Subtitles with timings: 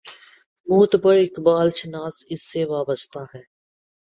[0.67, 3.45] معتبر اقبال شناس اس سے وابستہ ہیں۔